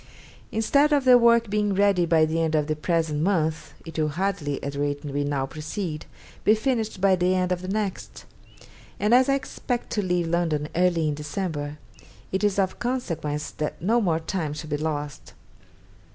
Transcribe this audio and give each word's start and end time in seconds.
Instead 0.51 0.91
of 0.91 1.05
the 1.05 1.15
work 1.15 1.47
being 1.47 1.75
ready 1.75 2.07
by 2.07 2.25
the 2.25 2.41
end 2.41 2.55
of 2.55 2.65
the 2.65 2.75
present 2.75 3.21
month, 3.21 3.75
it 3.85 3.99
will 3.99 4.07
hardly, 4.07 4.55
at 4.63 4.73
the 4.73 4.79
rate 4.79 5.05
we 5.05 5.23
now 5.23 5.45
proceed, 5.45 6.07
be 6.43 6.55
finished 6.55 6.99
by 6.99 7.15
the 7.15 7.35
end 7.35 7.51
of 7.51 7.61
the 7.61 7.67
next; 7.67 8.25
and 8.99 9.13
as 9.13 9.29
I 9.29 9.35
expect 9.35 9.91
to 9.91 10.01
leave 10.01 10.25
London 10.27 10.67
early 10.75 11.07
in 11.07 11.13
December, 11.13 11.77
it 12.31 12.43
is 12.43 12.57
of 12.57 12.79
consequence 12.79 13.51
that 13.51 13.79
no 13.79 14.01
more 14.01 14.19
time 14.19 14.53
should 14.53 14.71
be 14.71 14.77
lost. 14.77 15.33